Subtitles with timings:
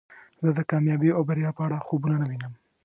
[0.43, 2.53] زه د کامیابۍ او بریا په اړه خوبونه نه وینم.